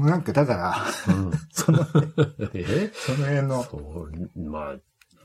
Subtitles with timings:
[0.00, 1.32] なんかだから、うん。
[1.50, 1.80] その、
[2.54, 2.90] え？
[2.94, 4.74] その辺の、そう、まあ、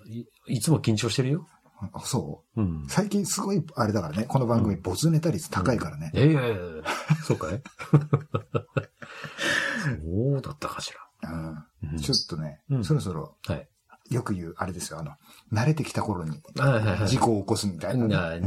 [0.07, 1.47] いいつも緊張してるよ。
[1.93, 2.85] あそううん。
[2.87, 6.11] 最近すごい、あれだからね、この番組、没ネタ率高いからね。
[6.13, 6.57] ええいやいやいや
[7.23, 7.61] そうかい？
[10.03, 11.29] そうだったかしら。
[11.29, 11.49] うん
[11.91, 13.67] うんちょっとね、うんそろそろ、はい。
[14.09, 15.11] よく言う、あれですよ、あの、
[15.51, 16.41] 慣れてきた頃に。
[17.07, 18.37] 事故を起こすみたいな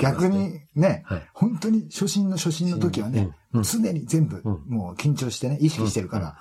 [0.00, 1.28] 逆、にね、はい。
[1.32, 3.30] 本当に初心の初心の時はね、
[3.62, 6.36] 常に全部、うんもう緊張してね、意識してるから、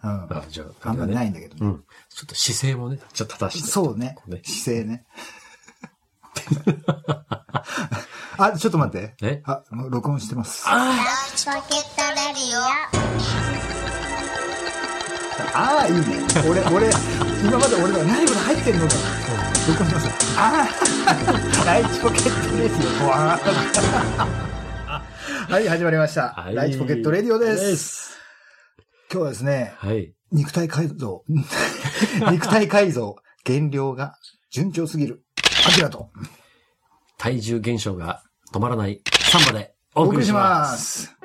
[0.00, 1.30] あ、じゃあ、あんまりないい。
[1.30, 1.60] んだけどね。
[1.62, 1.84] うん。
[2.08, 3.70] ちょっと姿勢もね、ちょっと正して。
[3.70, 4.16] そうね。
[4.44, 5.04] 姿勢ね。
[8.38, 9.14] あ、ちょっと待って。
[9.22, 9.42] え？
[9.44, 10.64] あ、録音してます。
[10.66, 10.94] あ
[11.68, 13.59] ケットレディ
[15.54, 16.02] ああ、いいね。
[16.48, 16.90] 俺、俺、
[17.42, 18.94] 今まで俺がライブが入ってるのか。
[19.68, 20.38] 録音します。
[20.38, 20.68] あ
[21.62, 23.08] あ、 ライチポケットレディオ。
[23.08, 24.50] わー
[25.52, 26.32] はい、始まりました。
[26.36, 27.66] はいライチポケットレディオです。
[27.66, 28.18] です。
[29.12, 30.14] 今日はですね、はい。
[30.32, 31.24] 肉体改造、
[32.30, 34.16] 肉体改造、減量が
[34.50, 35.24] 順調すぎる。
[35.66, 36.10] アキラと
[37.18, 40.66] 体重減少が止まらないサンバでおお送りし送りしま。
[40.76, 41.16] す。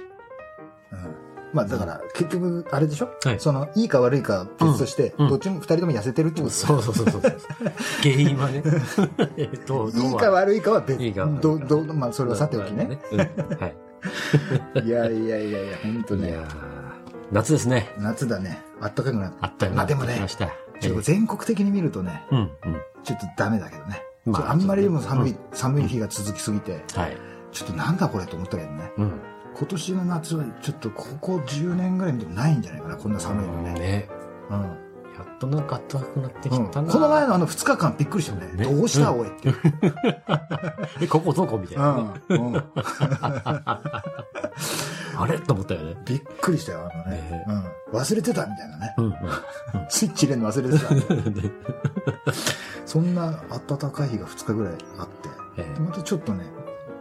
[0.91, 1.24] うん
[1.55, 3.09] まあだから、結局、あれでしょ？
[3.23, 6.53] はいその、いいか悪いか別として、どっちも二人とも痩せてるってこと？
[6.53, 7.21] そうそうそうそう。
[8.03, 8.61] 原因はね。
[9.37, 11.01] えっと、いいか悪いかは別。
[11.01, 12.99] いいか悪いど、ど、まあそれはさておきね。。
[13.11, 13.25] うんは
[14.85, 16.19] いやいやいやいや、本当い。
[16.19, 16.37] いね
[17.31, 17.89] 夏ですね。
[17.97, 18.61] 夏だね。
[18.81, 19.37] あったかくなって。
[19.41, 20.49] あったよまあでもねきました。
[20.79, 22.49] ちょっと全国的に見るとね、うん、うん。
[23.03, 24.03] ちょっとダメだけどね。
[24.25, 27.17] まああんまりにも寒い、う寒い日が続きすぎて、はい。
[27.51, 28.91] ちょっとなんだこれと思ったけどね。
[28.97, 29.11] うん。
[29.57, 33.73] 今年の夏はちょっとここ10年ぐらい見てもないんじゃないかな、こんな寒いのね。
[33.73, 34.09] ね。
[34.49, 34.61] うん。
[34.61, 36.91] やっとなんか暖かくなってきうんたな。
[36.91, 38.65] この前のあの2日間びっくりしたよね。
[38.65, 39.53] ねどうした、おいって。
[40.99, 42.21] え、ここどこみたいなね。
[42.29, 42.53] うん。
[42.53, 42.63] うん
[45.17, 45.39] あれ？
[45.39, 45.95] と思ったよね。
[46.05, 47.45] びっくりしたよ、あのねね。
[47.47, 47.97] うん。
[47.97, 48.93] 忘れてたみたいなね。
[48.97, 49.15] うん、うん。
[49.87, 52.31] スイッチ入れるの忘れてた。
[52.85, 55.29] そんな暖かい日が2日ぐらいあって。
[55.57, 56.43] ええまたちょっとね、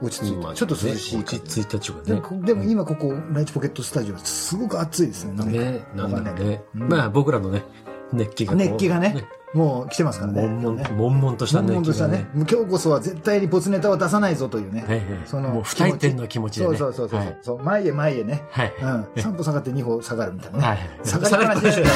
[0.02, 1.18] 落ち着いまあて、ちょっと涼しい。
[1.18, 5.34] 落ち着いたちででも今ここ、ライチポケットスタジオはすごく暑いですね。
[5.34, 6.62] なんかね、なんだろうね。
[6.74, 7.64] うんまあ僕らのね、
[8.12, 8.54] 熱気が。
[8.54, 10.42] 熱気がね、もう来てますからね。
[10.42, 12.26] 悶々ね悶々とした悶々としたね。
[12.34, 15.22] 今日こそは絶対にボツネタは出さないぞというね。
[15.26, 16.76] そのもう不退転の気持ちでね。
[16.76, 17.62] そうそうそうそう。
[17.62, 18.42] 前へ前へね。
[18.50, 18.72] はい。
[18.80, 19.02] うん。
[19.14, 20.64] 3歩下がって2歩下がるみたいなね。
[20.66, 21.88] はい下がりっぱなしでし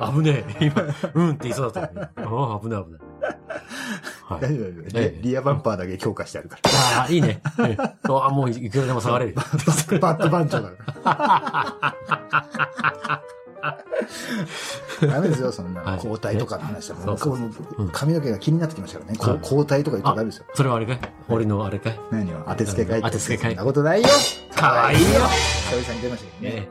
[0.00, 0.12] ょ。
[0.12, 0.66] 危ねえ。
[0.66, 0.82] 今、
[1.14, 2.00] うんって言いそうだった。
[2.00, 3.00] ああ、危ない危ない。
[4.32, 4.40] はい。
[4.42, 6.58] 大丈夫大丈夫ええリアバンパーだけ強化してあるか
[6.96, 7.40] ああ、いいね。
[7.60, 9.34] ええああ、もういくらでも下がれる。
[9.36, 9.42] ら。
[9.98, 13.22] バット番長だから。
[15.02, 16.96] ダメですよ、そんなはい交代とかの話は。
[16.98, 19.18] もう髪の毛が気になってきましたからね。
[19.18, 20.44] こうはい交代とか言ったらダメですよ。
[20.54, 20.98] それはあれかい？
[21.28, 22.00] 俺のあれかい？
[22.10, 22.42] 何を？
[22.48, 22.94] 当てつけ書い？
[22.96, 23.02] て。
[23.02, 24.08] 当てつけ書いてそんなことないよ。
[24.54, 25.06] かわいいよ
[25.70, 26.62] 久々に出ましたけどね。
[26.62, 26.68] え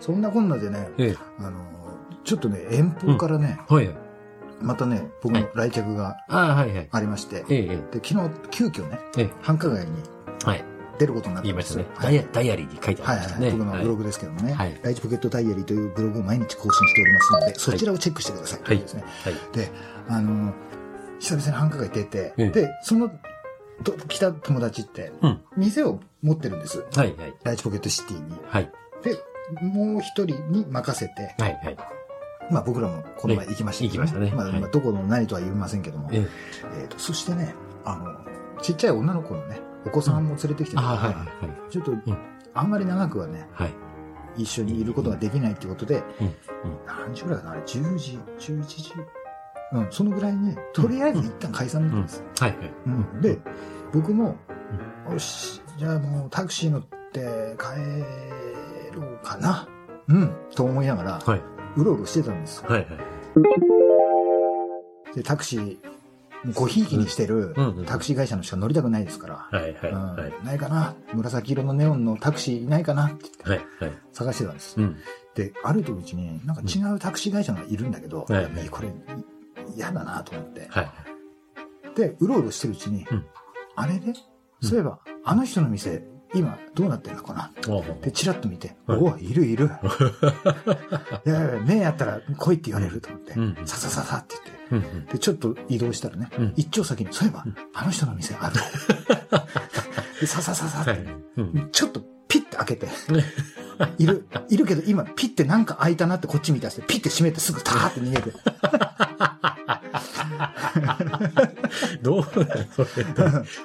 [0.00, 1.08] そんなこんなでね、え。
[1.10, 1.58] えあの、
[2.24, 3.74] ちょっとね、遠方からね、え。
[3.74, 3.90] はい。
[4.60, 9.22] またね、僕の来客がありまして、で、昨日、急遽ね、え。
[9.22, 9.92] え繁華街に。
[10.98, 11.86] 出ることになった言いましたね。
[12.00, 13.50] ダはいイヤダイアリーに書いてありましたね。
[13.52, 18.60] 僕のブログですけどもね、はいライチポケットダイアリーというブログを毎日更新しておりますので、そちらをチェックしてください。
[18.64, 19.04] はいですね。
[19.24, 19.34] はい。
[19.52, 19.70] で、
[20.08, 20.52] あの、
[21.20, 23.10] 久々に繁華街出て、ええで、その、
[23.84, 25.40] と来た友達って、うん。
[25.56, 26.84] 店を持ってるんです。
[26.94, 27.34] はいはい。
[27.44, 28.36] ライチポケットシティに。
[28.48, 28.72] はい。
[29.02, 29.16] で、
[29.62, 31.76] もう一人に任せて、はいはい。
[32.50, 36.28] まあ僕らもこの前行きましたけどええ行きましたねまあ、どこの何とは言いませんけども、ええ。
[36.80, 37.54] えーと、そしてね、
[37.84, 41.70] あの、ちっちゃい女の子のね、お子さんも連れてきてたから、はいはいはい。
[41.70, 41.92] ちょっと、
[42.54, 43.74] あんまり長くはね、はい。
[44.36, 46.02] 一緒にいることができないってことで。
[46.86, 48.92] 何時ぐらいかなあれ、10時、11時？
[49.70, 52.24] うん、そのぐらいに、とりあえず一旦解散なんです。
[52.38, 52.72] はいはい。
[52.86, 53.38] うんで、
[53.92, 54.36] 僕も、
[55.10, 59.68] よし、じゃあもうタクシー乗って帰ろうかな。
[60.08, 61.57] うん、と思いながら、はい。
[61.76, 62.64] うろうろしてたんです。
[62.64, 62.88] はいはい。
[65.14, 65.78] で、タクシー、
[66.54, 67.54] ごひいきにしてる
[67.86, 69.60] タクシー会社の人は乗りたくないですから。
[70.44, 70.94] ないかな？
[71.12, 73.06] 紫色のネオンのタクシーいないかな？
[73.06, 73.66] って言って。
[74.12, 74.80] 探してたんです。
[74.80, 74.96] うん。
[75.34, 78.92] で、歩いてるうちに、なんか違うタクシー会社がいるんだけど、これ、
[79.76, 80.66] 嫌だなと思って。
[80.68, 80.90] はい。
[81.96, 83.26] で、うろうろしてるうちに、うん
[83.80, 84.12] あれで、
[84.60, 86.02] そういえば、あの人の店、
[86.34, 87.50] 今どうなってんのかな？
[88.02, 89.70] で、チラッと見て、はいおいるいる。
[91.26, 94.34] いやいや、目やったら来いって言われると思って、うんささささって
[94.70, 95.12] 言って。
[95.14, 97.44] で、ちょっと移動したらね、うん一丁先に、そういえば、
[97.74, 98.56] あの人の店ある。
[100.20, 101.06] で、ささささって。
[101.72, 102.88] ちょっとピッて開けて、
[103.98, 108.32] いる、いるけど今ピッてなんか開いたなってこっち見たして、ピッて閉めてすぐターって逃げて。
[112.02, 112.32] どうなの
[112.72, 112.88] それ。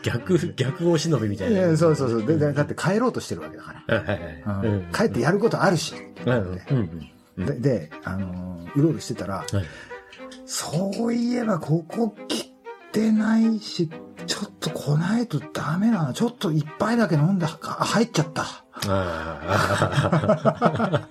[0.04, 1.78] 逆、逆お忍びみたいな。
[1.78, 2.26] そうそうそう。
[2.26, 4.02] ででだって帰ろうとしてるわけだから。
[4.94, 5.94] 帰ってやることあるし。
[7.38, 9.46] で、であのーうろうろしてたら、はい
[10.46, 12.52] そういえばここ来
[12.92, 13.90] てないし、
[14.26, 16.14] ちょっと来ないとダメだな。
[16.14, 18.46] ちょっと一杯だけ飲んで、あ入っちゃった。
[18.88, 21.08] あ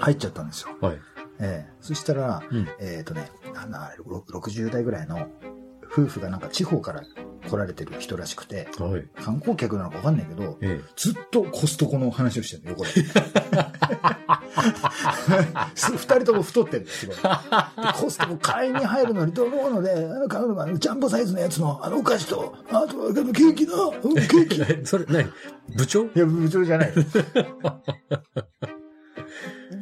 [0.00, 0.68] 入っちゃったんですよ。
[0.80, 0.86] あ。
[0.86, 0.98] はい。
[1.40, 5.28] ええそしたら、うんえっ、とね、なんだあれ、ろ60代ぐらいの
[5.90, 7.02] 夫婦がなんか地方から
[7.48, 9.04] 来られてる人らしくて、はい。
[9.22, 12.90] 観光客なのかわかんないけど、えずっとコストコの話をしてるの、横で。
[15.74, 17.14] す二人とも太ってるんですよ。
[17.14, 17.20] で
[17.94, 24.56] コストコ買いに入るのにどうのので、あの買うのがジャンボサイズのやつのあのお菓子と、あとケーキの、うんケーキ。
[24.56, 24.82] いえ。
[24.84, 25.32] それ、何？
[25.76, 26.04] 部長？
[26.14, 26.92] や、部長じゃない。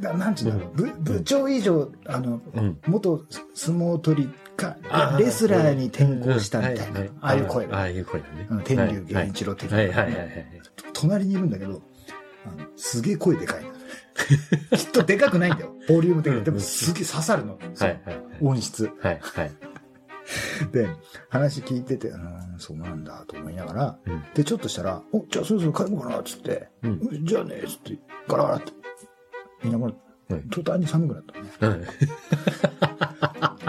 [0.01, 2.79] ななんていうの、部部長以上、あの、うん。
[2.87, 3.25] 元
[3.55, 4.77] 相撲取りか
[5.19, 8.63] レスラーに転向したみたいなああいう声ああいう声だねうん。
[8.63, 10.47] 天竜源一郎的なはいはいはいはい。
[10.93, 11.83] 隣にいるんだけど、
[12.77, 13.71] すげえ声でかいの。
[14.77, 15.75] きっとでかくないんだよ。
[15.89, 16.43] ボリューム的に。
[16.43, 17.59] でもすげえ刺さるの。
[17.59, 18.91] はいはい音質。
[19.01, 19.19] はい。
[19.21, 19.53] はい。
[20.73, 20.89] で、
[21.29, 27.99] 話聞いてて、うーん、そうなんだと思いながら、うんで、ちょっとしたら、お、じゃあそろそろ帰ろうかな、つって、うんうんじゃあね、つって、
[28.29, 28.73] ガラガラって。
[29.67, 31.87] みんなもはい途端に寒くなったのね。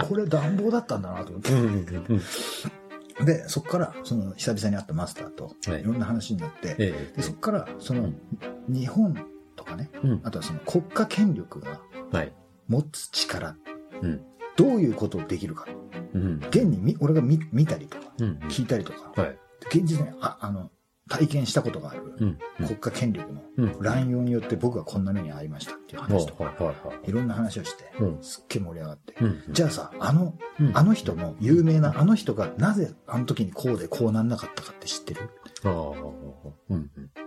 [0.04, 0.06] ん。
[0.08, 3.24] これ暖房だったんだなと思って。
[3.24, 8.20] で、そこから、その、久々に会ったマスターと、はいいろんな話になって、えでそこから、その、うん
[8.68, 9.16] 日本
[9.56, 9.90] とかね。
[10.24, 11.80] あとはその国家権力が
[12.12, 12.32] はい。
[12.68, 13.56] 持つ力、
[14.02, 14.20] うん。
[14.56, 15.66] どういうことをできるか。
[16.12, 16.36] うん。
[16.48, 18.38] 現にみ俺が見見たりとか、うん。
[18.48, 19.38] 聞いたりとか、はい。
[19.68, 20.70] 現実にああの
[21.08, 22.38] 体験したことがあるうん。
[22.58, 23.76] 国家権力のうん。
[23.80, 28.18] 乱用によって僕がこんな目に遭いましたっていう話とか、はいろんな話をして、うん。
[28.22, 29.14] すっげえ盛り上がって。
[29.20, 29.42] うん。
[29.50, 35.30] じゃあさ、あの、うんあの人の有名なあの人がなぜあの時にこうでこうなんなかったかって知ってる？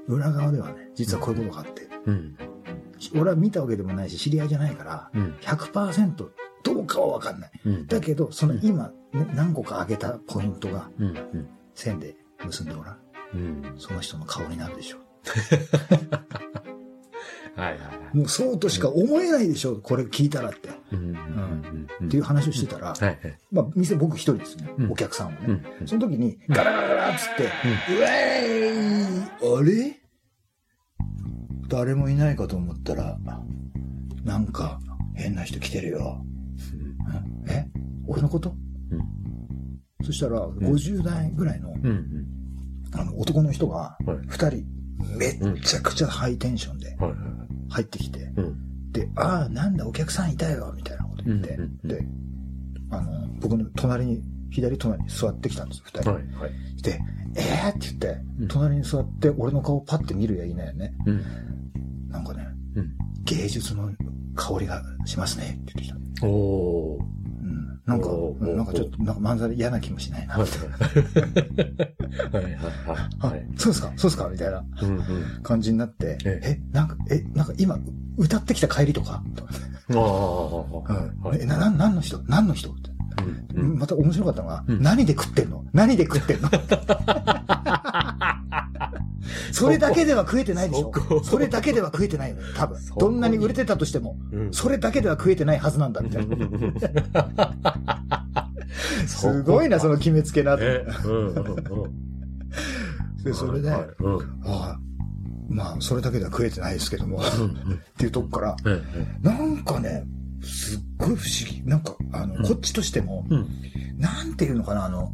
[0.08, 2.38] 裏側ではね、実はこういうことがあって、うん。
[3.16, 5.36] 俺は見たわけでもないし、知り合いじゃないから、うん。
[5.42, 6.30] 100%
[6.64, 7.52] どうかはわかんない。
[7.66, 7.88] うん。
[7.88, 10.90] だけど、その今、ね、何個か上げたポイントが。
[11.74, 12.98] 線で結んでごらん。
[13.34, 13.74] うん。
[13.78, 14.98] その人の顔になるでしょ
[17.56, 18.18] はいはいはう。
[18.18, 20.70] もうそうとしか思えないでしょう、これ聞いたらって。
[20.70, 20.72] い。
[20.94, 21.10] うん。
[21.10, 21.88] うん。
[22.02, 22.08] うん。
[22.08, 23.18] っていう話をしてたら、はいはい。
[23.52, 25.62] まあ、店僕一人ですね、うんお客さんはね。
[25.82, 25.88] うん。
[25.88, 27.48] その時に、ガラガラガラっつって、う
[28.02, 29.98] えーいあれ？
[31.68, 33.18] 誰もいないかと思ったら、
[34.24, 34.80] なんか
[35.16, 36.24] 変な人来てるよ。
[36.74, 37.68] うんえ？
[38.08, 38.56] 俺のこと？
[38.92, 40.06] うん。
[40.06, 41.86] そしたら、50代ぐらいの,、うん。
[41.86, 42.21] うん。
[42.94, 44.28] あの男の人が、はい。
[44.28, 44.66] 2人、
[45.18, 46.98] めっちゃくちゃハイテンションで。
[47.70, 48.92] 入ってきて、うん。
[48.92, 52.06] で、ああ、なんだ、お客さんいたよ、みたいなこと言って、で、
[52.90, 54.22] あの、僕の隣に、
[54.52, 56.12] 左隣に座ってきたんです、二人。
[56.12, 56.82] はいはい。
[56.82, 57.00] で、
[57.36, 57.70] えー？
[57.70, 60.94] って言ってうん、隣に座って、俺の顔パッて見るやいないよね。
[61.06, 62.10] うん。
[62.10, 62.46] なんかね、
[62.76, 62.94] うん。
[63.24, 63.90] 芸術の
[64.36, 66.28] 香りがしますね、って言ってきた。
[66.28, 67.00] お。
[67.86, 70.36] なんか、なんかちょっと、なんか漫才で嫌な気もしないな。
[70.36, 70.48] はい。
[72.32, 72.58] はいはい。
[73.20, 73.92] あはい。、そうですか？
[73.98, 74.30] そうですか？
[74.30, 74.64] みたいな。
[75.44, 77.78] 感じになって、ええ、なんか、え、なんか今、
[78.18, 79.24] 歌ってきた帰りとか、
[79.96, 80.50] あ
[81.26, 82.20] あ、え、な、な、何の人？
[82.28, 82.70] 何の人？
[82.72, 82.91] って。
[83.54, 83.60] うん。
[83.60, 84.82] うんまた面白かったのが、うん。
[84.82, 85.64] 何で食ってんの？
[85.74, 86.50] 何で食ってんの？
[89.52, 90.92] それだけでは食えてないでしょ。
[91.24, 92.78] それだけでは食えてないのよ、多分。
[92.98, 94.54] どんなに売れてたとしても、うん。
[94.54, 96.38] それだけでは食えてないはずなんだ、みたいな。
[99.08, 101.56] すごいな、その決めつけなえ、うんうんうん。
[101.56, 101.62] て。
[103.26, 104.16] で、それで、はいうん。
[104.46, 104.80] ああ
[105.50, 107.80] まあ、それだけでは食えてないですけども、っうん。
[107.98, 108.82] ていうとこから、うん
[109.22, 110.06] なんかね、
[110.44, 111.64] すっごい不思議。
[111.66, 113.48] なんか、あの、うんこっちとしても、うん
[113.98, 115.14] なんていうのかな、あの、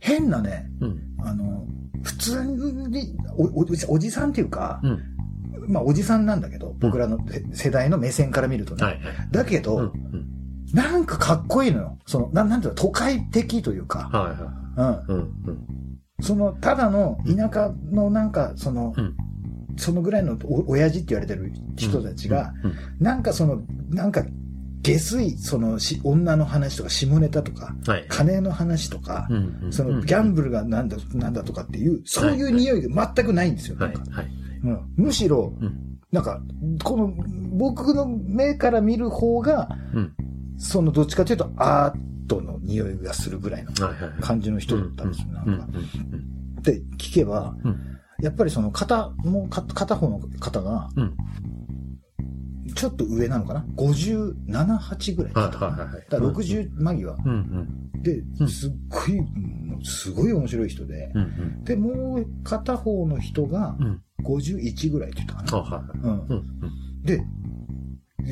[0.00, 1.66] 変なね、うんあの、
[2.02, 5.00] 普通におおおじさんっていうか、うん
[5.72, 8.84] まあおじさんなんだけど、僕らのせ世代の目線から見るとね。
[8.84, 9.02] はいはい。
[9.30, 9.92] だけど、
[10.72, 11.98] なんかかっこいいのよ。
[12.06, 14.34] その、なんなんていうの、都会的というか、は
[14.76, 15.14] いはうん。
[15.16, 15.18] い。
[15.18, 15.66] うんうん
[16.22, 19.14] その、ただの田舎のなんか、その、うん
[19.76, 24.22] そのぐらいのお親父って言われてる人たちが、うんなんかその、なんか、
[24.82, 28.06] 下水、そのし、女の話とか、下ネタとか、はい。
[28.08, 33.76] 金の話とか、うんうんその、ギャンブルがなんだ、なんだとかっていう、そういう匂いが全くないんですよ。
[33.78, 34.30] はないはい。
[34.64, 36.40] うんむしろ、うんなんか、
[36.82, 37.14] この、
[37.52, 40.12] 僕の目から見る方が、うん
[40.58, 43.70] その、どっちかというと、アートの匂いがするぐらいの。
[44.20, 45.28] 感じの人だったんですよ。
[45.32, 45.66] なんうんか。
[46.62, 47.90] で、聞けば、うん
[48.22, 51.16] やっぱりその、片、も片方の方が、うん
[52.74, 55.72] ちちょっと上なのかな ?57、8ぐらいだったかな。
[55.72, 57.16] はいはいはいだから60間際。
[57.24, 57.30] うん
[57.94, 58.02] うん。
[58.02, 61.12] でう、んすっごい、すごい面白い人で。
[61.14, 61.24] うんう
[61.60, 61.64] ん。
[61.64, 64.02] で、もう片方の人がうん。
[64.22, 66.12] 51ぐらいって言ったかあ、な。
[66.28, 67.04] うん。
[67.04, 67.22] で、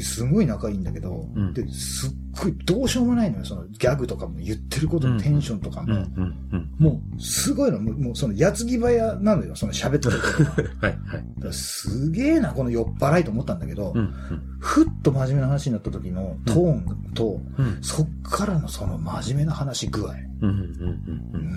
[0.02, 2.10] すごい仲いいんだけど、うんで、すっ
[2.42, 3.44] ごいどうしようもないのよ。
[3.44, 6.06] そのギャグとかも言ってることのテンションとかも。
[6.78, 7.78] もう、すごいの。
[7.80, 9.54] もう、その、矢継ぎ早なのよ。
[9.56, 11.24] その喋ってることはい はい。
[11.40, 14.12] らすげえな、この酔っ払いと思ったんだけど、うんうん。
[14.60, 20.14] ふっと真面目な話になった時のトーンと、うんそっからのその真面目な話具合。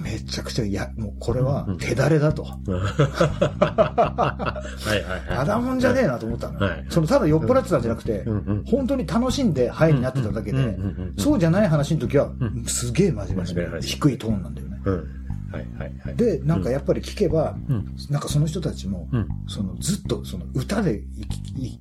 [0.04, 2.46] めちゃくちゃ、いや、もうこれはうん手だれだと。
[2.68, 2.80] う ん。
[2.80, 4.54] は
[4.86, 5.38] いはいはい。
[5.38, 6.66] ただもんじゃねえなと思ったのよ。
[6.66, 8.64] はいその、ただ酔っ払ってたんじゃなくて、うんうん。
[8.66, 10.71] 本当に楽しんでハイになってただけで
[11.18, 14.82] そうじゃない話の時はうん、すげえ真面目な低いトーンなんだよね。
[14.86, 15.22] うん。
[15.52, 16.16] はいはいはい。
[16.16, 17.96] で、なんかやっぱり聞けば、うん。
[18.10, 19.28] なんかその人たちも、うん。
[19.48, 21.78] そのずっとその歌で生き、い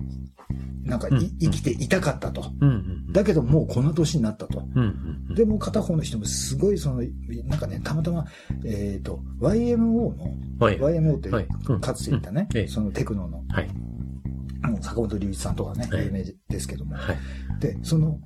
[0.83, 2.51] なんかいうん生きていたかったと。
[2.59, 2.73] うんう
[3.09, 3.13] ん。
[3.13, 4.63] だけどもうこの年になったと。
[5.35, 7.01] でも片方の人もすごいその、
[7.45, 8.25] なんかね、たまたま、
[8.65, 10.15] えっ、と、YMO の、
[10.59, 10.79] はい。
[10.79, 11.29] YMO って
[11.79, 13.69] かつて言ったね、そのテクノの、はい。
[14.67, 16.95] もう坂本龍一さんとかね、はい有名ですけども。
[16.95, 17.17] はい。
[17.59, 18.19] で、その、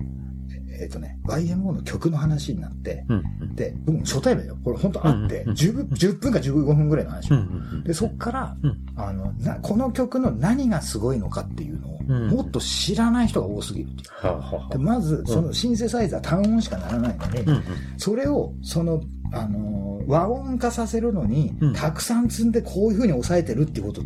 [0.80, 3.54] えっ、とね、YMO の曲の話になって、うんうん。
[3.54, 4.56] で、僕も初対面よ。
[4.64, 7.30] これ本当あって、うんうん 10, 分10分か15分ぐらいの話。
[7.30, 14.26] うんうんで、そっから、うんあのな、この曲の何がすごいのかっていうのを、うんもっと知らない人が多すぎるっていう。
[14.26, 17.62] はあはあでまず、そのシンセサイザー単音しかならないのに、うんうん。
[17.96, 19.00] それを、その、
[19.32, 24.02] あのー和音化させるのに、うんたくさん積んでこういう風に抑えてるっていうこと、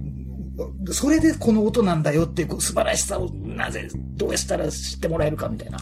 [0.93, 5.79] それでこの音なんだよっていう素晴らしさをなぜ、どうしたら知ってもらえるかみたいな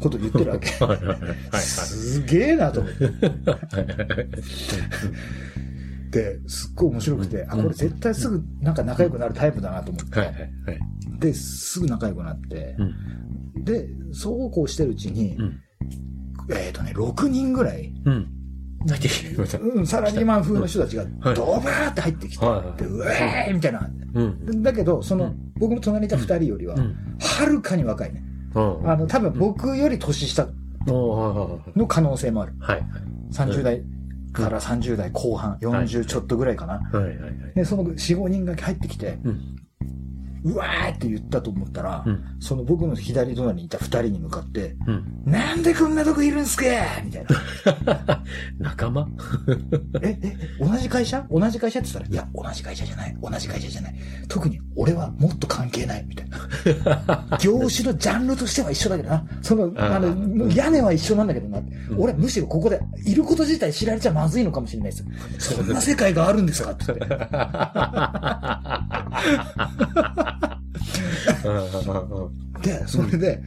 [0.00, 0.68] ことを言ってるわけ。
[1.58, 3.10] すげえなと思って。
[6.12, 10.50] で、すっごい面白くて、あ、これ絶対すぐなんか仲良くなるタイプだなと思って。
[11.18, 13.64] で、すぐ仲良くなってう、ん。
[13.64, 15.60] で、そうこうしてるうちに、うん。
[16.50, 18.41] えっ、とね、6人ぐらい、うん。
[18.86, 19.58] 入ってきました。
[19.58, 21.34] うん、サラリーマン風の人たちがはい。
[21.34, 22.48] ドバーって入ってきて、う
[23.06, 23.88] えーみたいな。
[24.14, 24.62] うん。
[24.62, 25.52] だけど、その、うん。
[25.58, 26.96] 僕の隣にいた2人よりはう、ん。
[27.20, 28.22] はるかに若いね。
[28.54, 28.90] うん。
[28.90, 30.46] あの、多分僕より年下。
[30.84, 32.54] の可能性もある。
[32.58, 32.88] はいはい。
[33.32, 33.82] 30代
[34.32, 36.74] から30代後半、40ちょっとぐらいかな。
[36.74, 37.54] はいはいはい。
[37.54, 39.18] で、その4、5人が入ってきて、
[40.44, 40.52] うん。
[40.52, 42.24] うわーって言ったと思ったら、うん。
[42.40, 45.22] その僕の左隣にいた2人に向かって、うん。
[45.26, 46.64] なんでこんなとこいるんすか
[47.04, 47.24] みたい
[47.84, 48.22] な。
[48.58, 49.08] 仲間？
[50.02, 51.24] え、え、同じ会社？
[51.30, 53.16] 同じ会社って言ったら、いや、同じ会社じゃない。
[53.22, 53.94] 同じ会社じゃない。
[54.28, 56.04] 特に俺はもっと関係ない。
[56.08, 57.38] みたいな。
[57.40, 59.24] 業種のジャンルとしては一緒だけどな。
[59.42, 61.60] その、あの、屋根は一緒なんだけどな。
[61.98, 65.04] 俺むしろここでいること自体知られちゃまずいのかもしれないです。
[65.38, 66.72] そんな世界があるんですか？
[66.72, 67.06] って言って。
[72.62, 73.42] で、それで、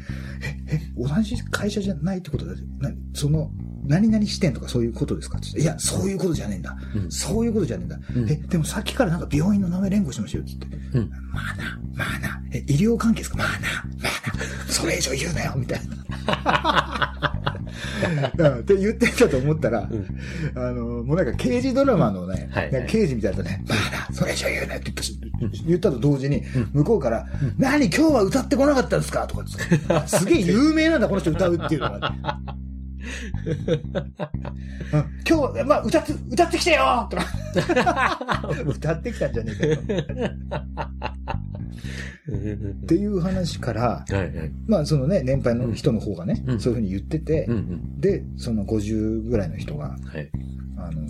[0.67, 3.51] え、え、同じ会社じゃないってことだなその、
[3.87, 6.75] 何々視点とかそういうことですかって言っていや、そういうことじゃねえんだ。
[6.95, 7.99] うんそういうことじゃねえんだ。
[8.15, 10.97] うんえ、でもさっきからなんか病院の名前連呼してましたよって言って。
[10.97, 11.09] うん。
[11.31, 13.37] まあな、まあな、え、医療関係ですか？
[13.37, 13.53] まあな、
[14.01, 14.37] まあ
[14.67, 15.95] な、それ以上言うなよ、みたいな。
[18.37, 20.05] うんって言ってたと思ったら、うん。
[20.55, 22.49] あの、もうなんか刑事ドラマのね、
[22.87, 24.91] 刑事みたいなね、まあな、それ以上言うなよって
[25.67, 27.25] 言ったと同時に、向こうから、
[27.57, 29.27] 何今日は歌ってこなかったんですか？
[29.27, 29.43] とか
[29.87, 32.13] 言ってすげえ有名なんだ、この人歌うっていうのが。
[34.93, 37.25] うん今日は、まあ、歌って、歌ってきてよとか。
[38.65, 39.75] 歌ってきたんじゃねえ
[40.49, 41.54] かと。
[42.27, 44.51] っていう話から、はいはい。
[44.67, 48.01] まあそのね、年配の人の方がね、うんそういうふうに言ってて、うんうん。
[48.01, 50.29] で、その50ぐらいの人が、はい。
[50.77, 51.01] あの、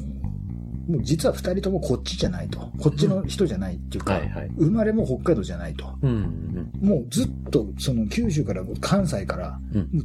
[0.88, 2.60] もう実は二人ともこっちじゃないと。
[2.80, 5.98] こっちの人じゃないっていうか、はいはい生まれも北海道じゃないと。
[6.02, 6.88] うんうん。
[6.88, 9.60] もうずっと、その九州から関西から、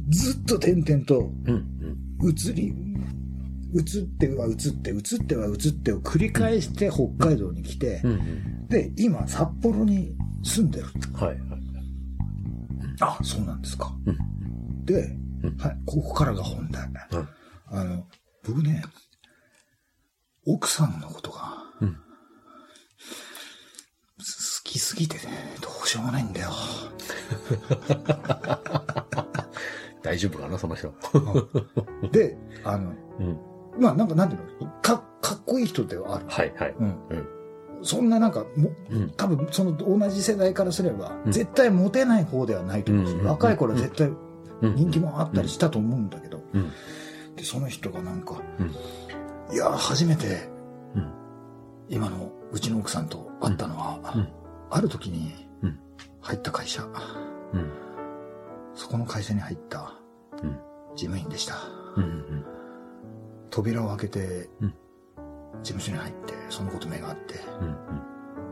[0.09, 1.65] ずっと点々とうん
[2.23, 2.73] 移り、
[3.73, 8.11] 移っては移って、移っては移ってを繰り返して北海道に来てう、ん。
[8.11, 10.85] うんで、今札幌に住んでる。
[11.13, 11.37] はいはい。
[12.99, 13.91] あ、そうなんですか。
[14.05, 14.17] うん
[14.85, 16.83] で、うんはい、ここからが本題。
[17.11, 17.29] うん
[17.73, 18.05] あの、
[18.43, 18.83] 僕ね、
[20.45, 21.97] 奥さんのことが、うん
[24.19, 26.49] す好きすぎてね、どうしようもないんだよ。
[30.03, 30.93] 大丈夫かな、その人。
[32.11, 33.39] で、あの、うん。
[33.79, 36.25] まあなんかなんていうの、か、かっこいい人ではある。
[36.27, 36.75] はいはい。
[36.77, 36.99] うん。
[37.83, 39.09] そんななんか、もうん。
[39.11, 41.31] 多分その同じ世代からすれば、うん。
[41.31, 43.25] 絶対モテない方ではないと思うし、うん。
[43.25, 44.11] 若い頃は絶対
[44.61, 44.75] うん。
[44.75, 46.71] 人気もあったりしたと思うんだけど、うん。
[47.35, 49.53] で、その人がなんか、うん。
[49.53, 50.49] いや、初めて、
[50.95, 51.13] うん。
[51.89, 54.27] 今のうちの奥さんと会ったのは、うん。
[54.69, 55.79] ある時にうん。
[56.21, 57.71] 入った会社、うん。
[58.75, 59.93] そこの会社に入った
[60.43, 60.51] うん。
[60.95, 61.55] 事務員でした。
[63.49, 64.73] 扉を開けてうん、
[65.63, 67.75] 事務所に入って、そのこと目があって、うん。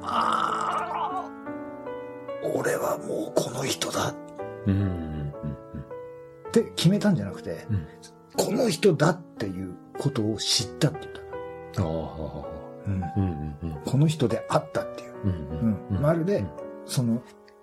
[0.03, 1.29] ああ、
[2.55, 4.13] 俺はもうこの人だ
[4.65, 4.73] うん。
[4.73, 5.29] うん。
[5.29, 7.87] って決めたんじゃなくて、うん
[8.37, 11.13] この人だっていうことを知ったって言っ
[11.73, 11.81] た。
[11.81, 12.45] ああ。
[12.87, 13.57] うんうん。
[13.63, 13.81] うん。
[13.85, 15.13] この人であったっていう。
[15.25, 15.87] うん。
[15.91, 16.45] うんまるで、
[16.85, 17.21] その、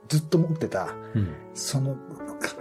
[0.09, 1.35] ずっと持ってた、うん。
[1.55, 1.97] その、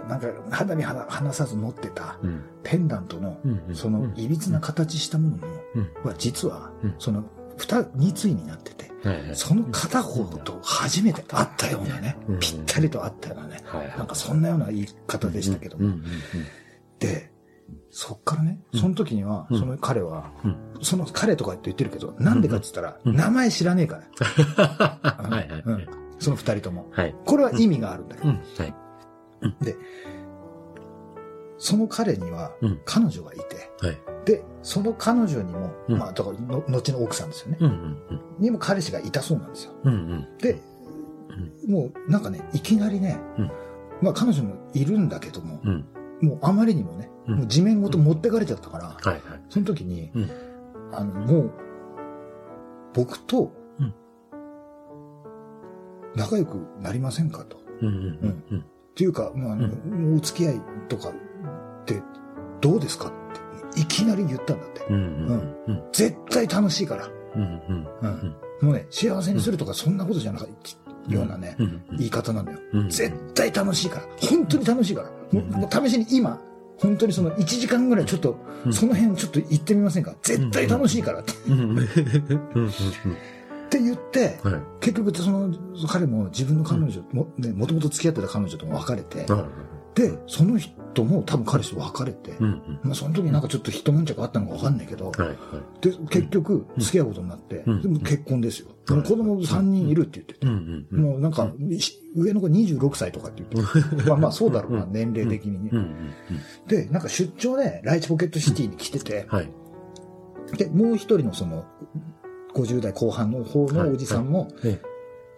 [0.08, 2.44] なんか肌に肌離さず持ってたうん。
[2.62, 3.74] ペンダントの、うん。
[3.74, 5.90] そのいびつな形したものも、うん。
[6.04, 7.24] は実はうん、その、
[7.58, 8.86] 二、二対になってて。
[9.34, 13.62] その片方と初めて会ったようなねうん、ぴったりと会ったようなね。
[13.96, 16.02] なんかそんなような言い方でしたけども、ん。
[16.98, 17.30] で、
[17.90, 20.56] そっからね、うんその時には、うんその彼は、うん。
[20.82, 24.64] その彼とかって言ってるけど、なんでかって言ったら、うん名前知らねえから。
[25.06, 25.62] はいはい。
[25.64, 25.86] うん
[26.18, 26.86] その二人とも。
[26.92, 27.14] はい。
[27.24, 28.32] これは意味があるんだけど、
[29.60, 29.66] うん。
[29.66, 29.76] はい。
[31.58, 33.98] その彼にはうん彼女がいて、はい。
[34.26, 37.58] で、その彼女にも、うんまあ、だからの、後の奥さんですよね。
[37.60, 37.70] うん。
[37.70, 37.98] うん。
[38.38, 39.72] にも彼氏がいたそうなんですよ。
[39.84, 39.92] うん。
[39.92, 40.38] うん。
[40.38, 40.60] で、
[41.68, 43.50] もうなんかね、いきなりね、うん
[44.02, 45.84] まあ彼女もいるんだけども、うん。
[46.20, 49.22] もうあまりにもね、うんもう地面ごと持ってかれちゃったから、はいはい。
[49.48, 50.30] その時に、うん
[50.92, 51.52] あの、もう、
[52.94, 53.94] 僕とうん、
[56.14, 57.56] 仲良くなりませんかと。
[57.56, 57.88] っうん。
[57.88, 58.44] うん。
[58.50, 58.64] うん。
[58.96, 62.02] ていうか、まあ、あのうんお付き合いとかって
[62.60, 64.84] どうですかって、いきなり言ったんだって。
[64.88, 64.94] うん。
[64.94, 64.98] う
[65.34, 65.56] ん。
[65.68, 65.82] うん。
[65.92, 67.06] 絶対楽しいから。
[67.34, 67.42] うん。
[67.42, 67.86] うん。
[68.00, 70.48] うんもうね、幸せにするとかそんなことじゃなかっ
[71.06, 71.82] たようなね、うん。
[71.98, 72.58] 言い方なんだよ。
[72.72, 72.88] うん。
[72.88, 74.02] 絶対楽しいから。
[74.30, 75.10] 本当に楽しいから。
[75.40, 76.40] もう試しに今、
[76.78, 80.14] 本当にその1時間ぐらいちょっと、うんその辺ちょっと行ってみませんか？
[80.22, 81.60] 絶対楽しいからってうん。
[81.60, 81.78] うん。
[81.78, 81.86] うん。
[83.66, 84.60] って言って、はい。
[84.80, 85.52] 結局その
[85.88, 90.00] 彼も自分の彼女、もね、もともと付き合ってた彼女とも別れて、はい。
[90.00, 92.80] で、その人も多分彼氏と別れて、うん。
[92.82, 95.28] まあその時なんかちょっと一悶着あったのかわかんないけど、はい。
[95.28, 95.36] はい。
[95.80, 98.68] で、結局付き合うことになって、うんでも結婚ですよ。
[98.88, 100.86] う子供3人いるって言ってて、うん。
[100.90, 101.02] うん。
[101.02, 105.78] もうなんか、し上の子26歳とかって言って、 まあまあそうだろうな、年齢的にねう。
[105.78, 105.96] ん。
[106.68, 109.50] で、なんか出張でライチポケットシティに来てて、はい。
[110.58, 111.64] で、もう一人のその、
[112.62, 114.80] 50代後半の方のおじさんも、え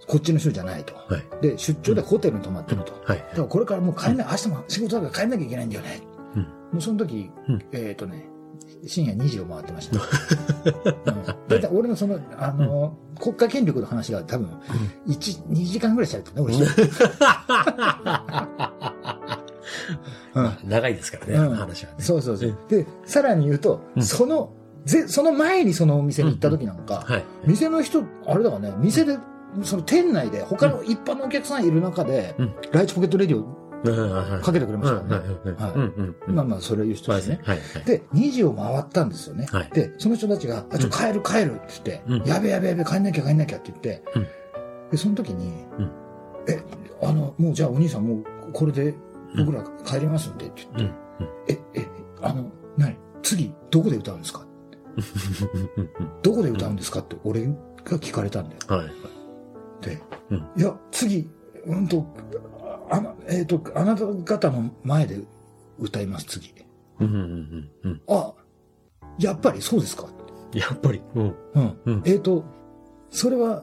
[0.07, 0.95] こっちの人じゃないと。
[0.95, 1.43] はい。
[1.43, 2.93] で、出張でホテルに泊まってると。
[3.05, 3.19] はい。
[3.19, 6.01] だからこれからもう帰んない、明日も仕事だから帰んなきゃいけないんだよね。
[6.37, 8.29] うんもうその時、うんえっ、とね、
[8.87, 9.97] 深夜2時を回ってました。
[9.97, 14.49] うん、だいたい俺のその、あの、国家権力の話が多分、
[15.07, 16.57] 1、2時間ぐらいしゃべってるね、俺。
[20.35, 21.97] うん 長いですからね、うん話はね。
[22.01, 22.57] そうそうそう。
[22.69, 24.53] で、さらに言うと、うんその、
[24.89, 27.25] ぜ、その前にそのお店に行った時なんか、はい。
[27.47, 29.19] 店の人、あれだからね、店で、
[29.63, 32.55] その店内で他の一般のお客さんいる中で、うん。
[32.73, 33.47] ライチポケットレディを
[33.85, 35.29] はかけてくれましたからね。
[35.59, 35.73] はい。
[35.75, 36.35] うんうん。
[36.35, 37.41] まあまあ、それは言う人ですね。
[37.45, 37.59] はい。
[37.85, 39.47] で、2時を回ったんですよね。
[39.51, 39.71] はい。
[39.73, 42.25] で、その人たちが、あ、ちょ、帰る帰るって言って、うん。
[42.25, 44.27] やべやべやべ、帰んなきゃ帰んなきゃって言って、うん。
[44.91, 45.91] で、その時に、うん。
[46.49, 46.63] え、
[47.03, 48.95] あの、もうじゃあお兄さんもうこれで
[49.37, 50.91] 僕ら帰りますんでって言っ
[51.47, 51.87] て、え、え、
[52.23, 52.97] あの、何？
[53.23, 54.47] 次、どこで歌うんですか？
[56.23, 57.55] どこで歌うんですかって俺が
[57.99, 58.61] 聞かれたんだよ。
[58.69, 58.91] はい。
[59.85, 61.31] で、うんいや、次、
[61.67, 62.07] うんと、
[62.91, 65.21] あの、えっ、と、あなた方の前で
[65.79, 66.53] 歌います、次。
[67.01, 68.01] うんうんうん。
[68.09, 68.33] あ、
[69.19, 70.09] やっぱりそうですか？
[70.53, 71.01] やっぱり。
[71.15, 71.35] うん。
[71.55, 71.79] うん。
[71.85, 72.45] うんえっ、と、
[73.11, 73.63] それは、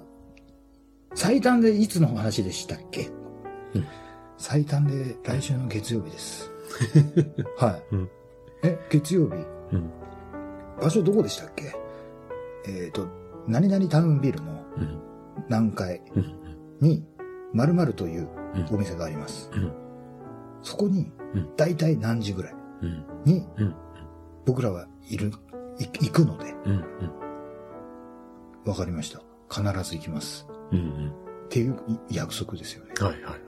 [1.13, 3.09] 最短でいつの話でしたっけ、
[3.73, 3.85] うん
[4.37, 6.51] 最短で来週の月曜日です。
[7.57, 7.95] はい。
[7.95, 8.09] うん
[8.63, 9.35] え、月曜日？
[9.71, 9.89] うん。
[10.81, 11.73] 場所どこでしたっけ？
[12.67, 13.07] えっ、と、
[13.47, 15.01] 何々タウンビルのうん。
[15.47, 16.35] 何階うん。
[16.81, 17.05] に、
[17.53, 19.49] 〇〇といううんお店があります。
[19.53, 19.71] うん
[20.61, 23.05] そこにうん、だいたい何時ぐらいうん。
[23.23, 23.75] にうん。
[24.45, 25.31] 僕らはいる、
[25.79, 26.83] い行くので、うん。
[28.65, 29.21] わかりました。
[29.49, 30.47] 必ず行きます。
[30.71, 31.77] っていう
[32.09, 32.93] 約束ですよね。
[32.99, 33.39] はいはいはい。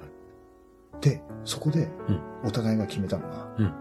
[1.02, 3.74] で、そこでうん、お互いが決めたのは、うん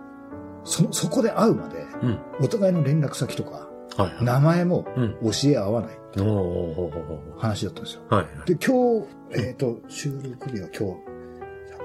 [0.67, 2.19] その、そこで会うまで、うん。
[2.41, 4.25] お互いの連絡先とか、はいはい。
[4.25, 5.17] 名前もうん。
[5.23, 6.97] 教え合わないおーおーおー
[7.35, 8.03] おー話だったんですよ。
[8.11, 8.55] はいはい。
[8.55, 9.07] で、今日、
[9.49, 10.97] えっ、と、収録日は今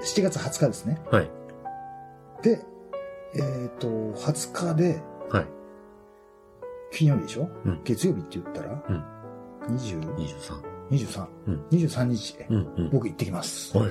[0.02, 1.00] 日、7月20日ですね。
[1.10, 1.30] はい。
[2.42, 2.60] で、
[3.34, 5.46] えっ、と、20日で、はい。
[6.90, 9.04] 金曜日でしょ、うん月曜日って言ったら、うん
[9.76, 10.72] 20 23。
[10.90, 12.90] 23、うん23日へ、うんうん。
[12.90, 13.76] 僕行ってきます。
[13.76, 13.90] はい。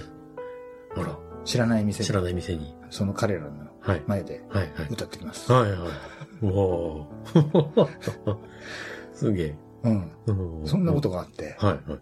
[0.98, 2.76] あら、知らない店知らで、ない店に。
[2.90, 3.50] その彼らの
[3.80, 4.04] はい。
[4.06, 4.88] 前ではいはい。
[4.92, 5.52] 歌ってきます。
[5.52, 6.46] はいはい。
[6.46, 8.38] おー
[9.14, 9.56] すげえ。
[9.84, 10.12] うん。
[10.28, 12.00] うんそんなことがあって、はいはい。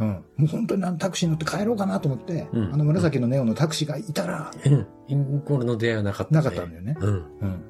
[0.00, 0.08] うん。
[0.08, 4.86] もう本当にあのタクシーに乗って帰ろうかなと思って、うんあの紫のネオンのタクシーがいたら、うん。
[5.08, 7.08] インコールの出会いはなかった、なかったんだよねうん。
[7.14, 7.62] うん。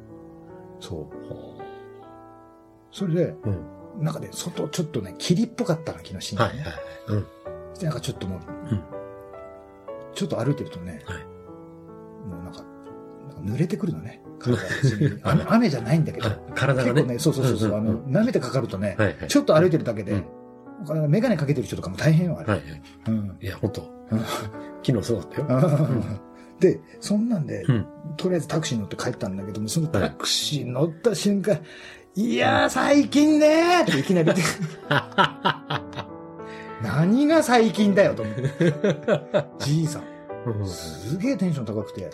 [0.80, 1.06] そう。
[2.90, 3.50] それで、う
[4.00, 4.04] ん。
[4.04, 6.60] なんかね、外ちょっとね、霧っぽかったの、昨日深夜ね。
[6.62, 7.22] はいはいはい。
[7.72, 7.78] うん。
[7.78, 9.01] でなんかちょっともう、うん
[10.14, 11.32] ちょっと歩いてるとね、はい
[12.28, 14.22] もうなんか、なんか濡れてくるのね。
[15.22, 16.92] 雨雨じゃないんだけど、あ体がね。
[16.92, 19.28] 結構ね、そうそうそうそう、んんんあの、舐めてかかるとね、はいはい。
[19.28, 20.24] ちょっと歩いてるだけで、うん
[21.08, 22.52] メガネかけてる人とかも大変よ、あれ。
[22.54, 22.82] はいはい。
[23.06, 23.38] うん。
[23.40, 24.18] いや、本当うん
[24.84, 26.02] 昨日そうだったよ。
[26.58, 27.86] で、そんなんで、うん。
[28.16, 31.60] とりあえずタクシーに乗って帰ったんだけども、そのタクシー乗った瞬間、
[32.14, 34.32] いやー、最近ねーっていきなり
[36.82, 38.74] 何が最近だよと思って。
[39.58, 40.02] じいさん、
[40.66, 42.10] すげえテンション高くて、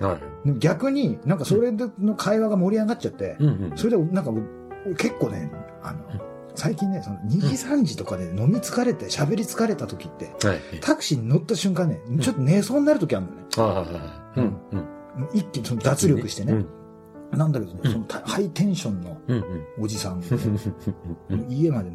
[0.59, 3.73] 逆になんかそれでの会話が盛り上がっちゃって、うんうん。
[3.77, 4.33] それでなんか
[4.97, 5.51] 結構ね、
[5.83, 5.99] あの、
[6.55, 10.59] 最近ね、その2時3時とかで飲み疲れて喋り疲れた時って、はい。
[10.81, 14.59] タクシーに乗った瞬間ね、ちょっと寝そうになる時あるのね。
[15.33, 16.53] 一気にその脱力してね。
[16.53, 16.67] うん
[17.31, 19.19] なんだけどね、うんそのたハイテンションの。
[19.79, 20.23] おじさん、
[21.29, 21.91] う ん家まで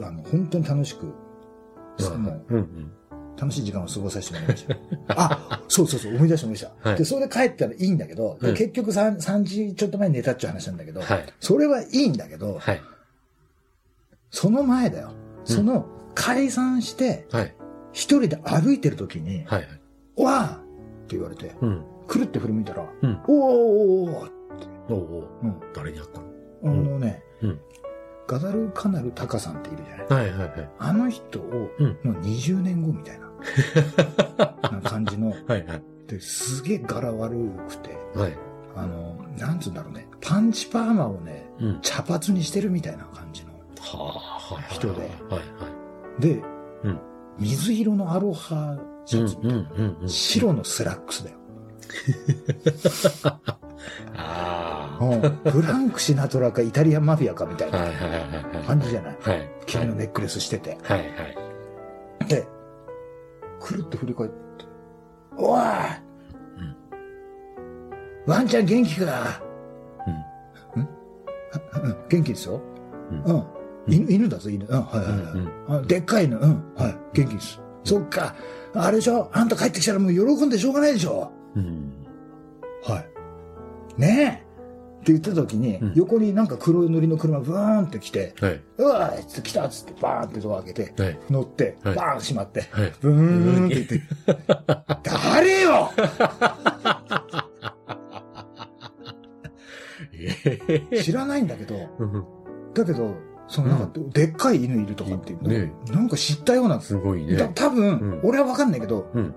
[0.00, 1.12] あの本当に楽しく、も
[1.98, 2.92] ううんうん。
[3.36, 4.76] 楽しい時間を過ごさせてもらいました。
[5.08, 6.88] あ、そうそうそう、思い出した思い出した。
[6.90, 11.26] はいで、それで帰ったらいいんだけど、でうん結局 3, 3時ちょっと前に寝たっちゅう話なんだけど、はい。
[11.40, 12.80] それはいいんだけど、はい。
[14.30, 15.10] その前だよ。
[15.44, 17.54] その解散して、はい。
[17.92, 19.68] 一人で歩いてる時に、はい。
[20.16, 20.58] わーっ
[21.08, 21.82] て言われて、うん。
[22.06, 24.30] くるって振り向いたら、うんおーおーおー
[24.90, 26.26] おうおううん、誰に会ったの？
[26.64, 27.60] あのね、うん
[28.26, 30.70] ガダルカナルタカさんっているじゃないはいはいはい。
[30.78, 33.30] あの人を、うんの20年後みたいな、
[34.70, 35.82] な感じの、はいはい。
[36.06, 37.36] ですげえ柄悪
[37.68, 38.36] くて、はい。
[38.76, 41.78] あの、なんつうんだろうね、パンチパーマをね、うん。
[41.80, 43.52] 茶髪にしてるみたいな感じの。
[44.70, 45.38] 人ではいは
[46.18, 46.22] い。
[46.22, 46.42] で、
[46.82, 46.98] うん
[47.38, 50.08] 水色のアロハシャツ、うんうんうんうん。
[50.08, 51.36] 白のスラックスだよ。
[54.14, 57.78] あ うんフランク・シナトラかイタリアンマフィアかみたいな。
[58.66, 59.16] 感じじゃない？
[59.20, 59.50] はい。
[59.66, 60.78] 金のネックレスしてて。
[60.82, 61.04] はいは
[62.24, 62.28] い。
[62.28, 62.46] で、
[63.60, 64.34] くるって振り返って、
[65.36, 65.60] おい、
[68.26, 69.42] ワンちゃん元気か？
[70.74, 70.82] うん。
[70.82, 72.60] うん、元気ですよ？
[73.26, 73.44] ううん。
[73.86, 74.64] 犬犬だぞ、犬。
[74.66, 75.06] うん、はいはい
[75.76, 75.82] はい。
[75.84, 76.38] あでっかい犬。
[76.38, 76.96] うん、はい。
[77.12, 77.60] 元気です。
[77.84, 78.34] そっか。
[78.74, 79.28] あれでしょ？
[79.32, 81.30] あんた帰ってきたらもう喜んでしょうがないでしょ？
[81.54, 81.92] うん。
[82.82, 84.00] はい。
[84.00, 84.43] ねえ
[85.04, 88.60] って言った時に、うん横になんか黒塗りの車ブーンって来て、はい。
[88.78, 91.18] うわーっつって来たっつってバーンってドア開けて、はい。
[91.30, 92.92] 乗って、はいバーン閉まって、はい。
[93.00, 94.02] ブーンって言って、
[95.02, 95.90] 誰よ
[100.46, 101.02] ええ。
[101.02, 102.24] 知らないんだけど、うん
[102.72, 103.14] だけど、
[103.46, 107.48] そのなんか、でっかい犬いるとかっていうの、ねなんか知ったようなんですすごいねだ。
[107.50, 109.34] 多分、うん俺は分かんないけど、うん。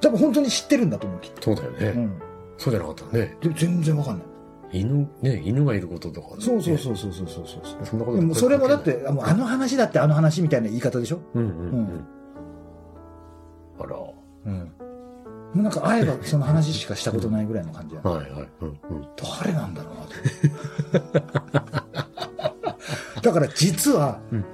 [0.00, 1.88] 多分本当に知ってるんだと思う、きっそうだよね。
[2.02, 2.20] ん。
[2.58, 3.36] そうじゃなかったね。
[3.40, 4.26] で全然分かんない。
[4.72, 6.42] 犬、ね、犬がいることとかね。
[6.42, 7.86] そうそうそうそうそうそうそう。
[7.86, 8.82] そんなことでもそれもだっ。
[8.82, 11.20] て、もうあの話だってあの話みたいな言い方でしょ？
[11.34, 12.04] うんうんううんん。
[13.80, 13.96] あら。
[14.46, 14.54] うん。
[15.54, 18.48] もうなんか会えばその話しかしたことないぐらいの感じだ、 はいはい。
[18.62, 19.06] うんうん。
[19.40, 21.42] 誰なんだろうなと。
[23.22, 24.44] だから実はうん、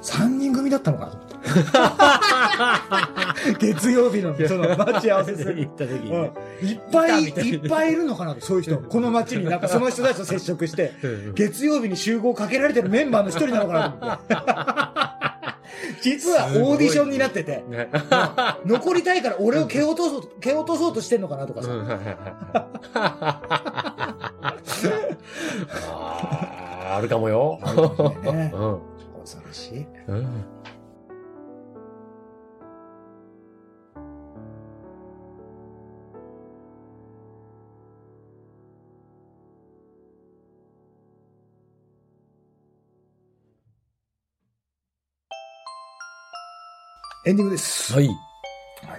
[0.00, 1.25] 3人組だったのかなと。
[3.58, 5.58] 月曜日のその待ち合わせする。
[5.60, 6.32] 行った時にうんね。
[6.62, 8.78] いっぱいいっぱいいるのかなと、そういう人。
[8.78, 14.36] この街になんかその人たちと接触して、うん月曜日に集合かけられてるメンバーの一人なのかなと思って。
[16.02, 17.88] 実はオーディションになってて、ね。
[18.64, 21.68] 残りたいから俺を蹴落とそう、蹴落とそうとしてんのかなとかさ。
[26.88, 27.58] あるかもよ。
[28.24, 28.80] ねうん
[29.22, 29.86] 恐ろしい。
[30.08, 30.55] うん
[47.26, 47.92] エンディングです。
[47.92, 48.06] はい。
[48.06, 48.14] はい、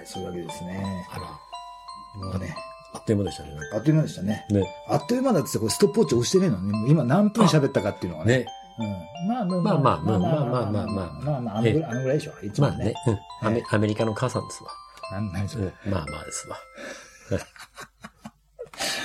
[0.04, 1.06] そういうわけですね。
[1.10, 2.30] あら。
[2.30, 2.54] もうね、
[2.92, 3.50] あっという間でしたね。
[3.72, 4.46] あっという間でしたね。
[4.50, 4.84] ね。
[4.86, 6.90] あっという間だってこれストップウォッチ押してねえのね。
[6.90, 8.40] 今何分喋ったかっていうのがね。
[8.40, 8.46] ね。
[8.80, 9.28] うん。
[9.28, 10.86] まあまあまあまあまあまあまあまあ
[11.22, 12.32] まあまあ、あのぐらいでしょ。
[12.42, 12.94] いつもね
[13.40, 13.60] まあね。。
[13.60, 14.70] うんアメリカの母さんですわ。
[15.10, 15.64] なん何それ。
[15.64, 16.58] うんまあまあですわ。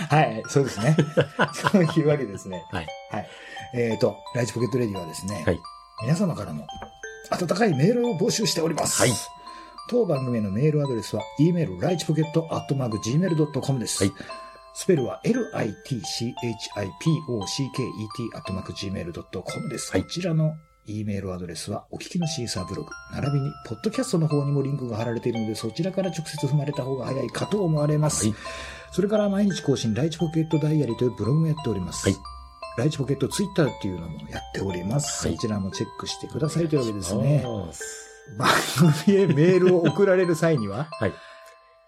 [0.09, 0.97] はい、そうですね。
[1.53, 2.65] そういうわけですね。
[2.73, 2.88] はい。
[3.09, 3.29] はい。
[3.75, 5.59] えっと、ライチポケットレディはですね、はい。
[6.01, 6.67] 皆様からの
[7.34, 9.02] 温かいメールを募集しております。
[9.02, 9.12] はい。
[9.89, 14.04] 当番組へのメールアドレスは、e メール、ライチポケット、アットマーク、gmail.com です。
[14.04, 14.13] はい
[14.76, 15.54] スペルは、litchipocket、
[18.34, 19.91] アットマーク、gmail.com です。
[19.91, 28.28] はいこちらの E メールアドレスはお聞きのシーサーブログ、並びに、ポッドキャストの方にもリンクが貼られているので、そちらから直接踏まれた方が早いかと思われます。
[28.28, 28.36] はい
[28.93, 32.08] それから毎日更新、ライチポケットダイアリーというブログもやっております。
[32.08, 32.33] はい
[32.77, 35.27] ライチポケットツイッターっていうのもやっております。
[35.27, 37.43] はいそちらもチェックしてくださいというわけですね。
[37.45, 37.69] あ
[38.38, 38.49] 番
[39.05, 41.13] 組へメールを送られる際には、ーはい。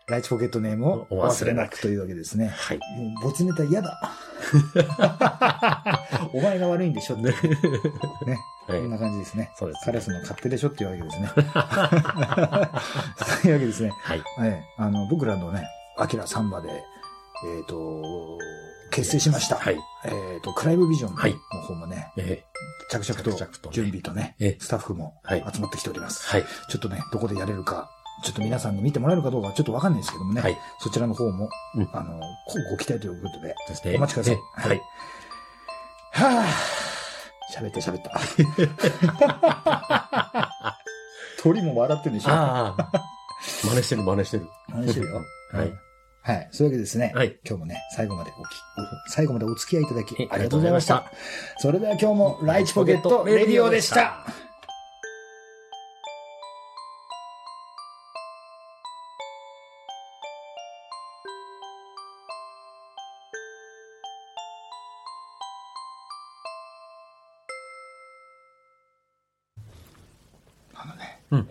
[0.08, 2.50] ライチポケットネームをお忘れなくというわけですね。
[2.50, 2.78] はい。
[2.78, 2.84] も
[3.22, 4.00] う、ボツネタ嫌だ。
[6.32, 7.24] お前が悪いんでしょって。
[7.24, 7.34] ね。
[8.68, 9.00] こんなはい。
[9.00, 9.52] 感じですね。
[9.56, 11.32] そうですカラスの勝手でしょっていうわけですね。
[11.38, 11.42] そ
[13.48, 13.90] ういうわけですね。
[14.04, 14.22] はい。
[14.38, 14.64] はい。
[14.78, 15.68] あの、僕らのね、
[15.98, 16.74] アキラサンバで、え
[17.62, 18.38] っ、と、
[18.92, 19.56] 結成しました。
[19.56, 19.78] はい。
[20.06, 22.44] えっ、と、クライブビジョンはいの方もね、え
[22.90, 26.28] 着々着々と準備とね、ええスタッフもはい集まってきております。
[26.28, 26.46] はい。
[26.70, 27.90] ちょっとね、どこでやれるか、
[28.24, 30.58] ちょっと皆さんに見てもらえるかどうかはちょっとわかんないですけどもね、はい。
[30.80, 33.56] そちらの方も、うんあの、こうご期待ということで。
[33.96, 34.82] お待ちくださいえはい。
[36.12, 38.22] はぁ、喋って喋った。
[41.44, 42.92] 鳥も笑ってるでしょああ。
[43.64, 44.48] 真似してる、真似してる。
[44.70, 45.22] 何してるよ。
[45.54, 45.74] はい。
[46.26, 46.48] はい。
[46.52, 47.12] そういうわけですね。
[47.14, 47.38] はい。
[47.48, 48.48] 今日もね、最後までおき、
[49.12, 51.12] 最後までお付き合いいただき、はいありがとうございました。
[51.60, 54.26] それでは今日も、ライチポケットレディオでした。。
[70.74, 71.50] あのね、うん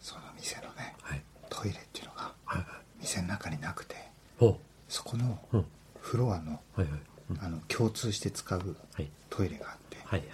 [0.00, 1.22] その店のね、はい。
[1.48, 2.64] トイレっていうのが、はい。
[3.00, 3.96] 店の中になくて、
[4.38, 4.58] ほ
[4.88, 5.56] そこのう。
[5.58, 5.66] うん。
[6.00, 6.88] フロアの、はいはい。
[6.90, 9.10] うんあの、共通して使うはい。
[9.28, 10.30] トイレがあって、はいはい。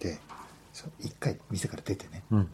[0.00, 0.18] で、
[0.72, 2.48] そう一回店から出てね、うん。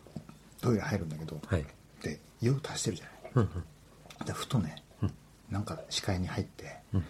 [0.61, 1.65] トイレ入るんだけど、はい。
[2.03, 3.47] で、湯を足してるじゃない。
[4.21, 4.27] うん。
[4.27, 5.15] で、ふとね、うん
[5.51, 7.05] なんか視界に入って、うん。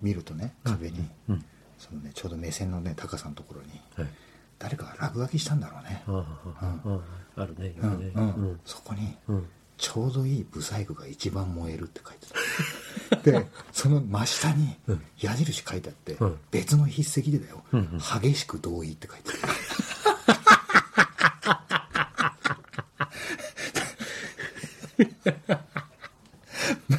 [0.00, 1.44] 見るとね、壁に、うん。
[1.78, 4.08] そのね、ちょうど目線のね、高さのところに、はい。
[4.58, 6.02] 誰かが落書きしたんだろうね。
[7.36, 7.74] あるね、ね。
[7.78, 8.60] うん、うん。
[8.64, 9.46] そこに、うん。
[9.76, 12.34] ちょうどいいブサイクが一番燃えるって書いてた。
[13.22, 15.02] で、その真下にうん。
[15.18, 16.38] 矢印書いてあって、うん。
[16.50, 18.00] 別の筆跡でだよ、うんうん。
[18.22, 19.52] 激しく同意って書いてある。
[26.88, 26.98] ま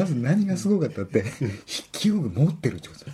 [0.00, 1.56] まず何がすごかったって、筆
[1.92, 3.06] 記用具持ってるってこと